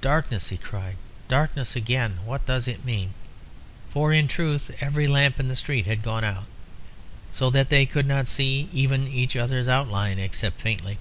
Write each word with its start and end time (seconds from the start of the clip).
"Darkness!" 0.00 0.48
he 0.48 0.56
cried 0.56 0.96
"darkness 1.28 1.76
again! 1.76 2.20
What 2.24 2.46
does 2.46 2.66
it 2.66 2.86
mean?" 2.86 3.12
For 3.90 4.14
in 4.14 4.26
truth 4.26 4.70
every 4.80 5.06
lamp 5.06 5.38
in 5.38 5.48
the 5.48 5.54
street 5.56 5.84
had 5.84 6.00
gone 6.02 6.24
out, 6.24 6.46
so 7.32 7.50
that 7.50 7.68
they 7.68 7.84
could 7.84 8.06
not 8.06 8.28
see 8.28 8.70
even 8.72 9.06
each 9.06 9.36
other's 9.36 9.68
outline, 9.68 10.18
except 10.18 10.58
faintly. 10.58 10.96